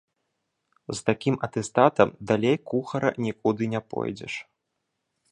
[0.91, 4.33] З такім атэстатам далей кухара нікуды не пойдзеш.